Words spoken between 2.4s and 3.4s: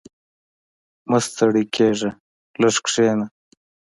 لږ کښېنه.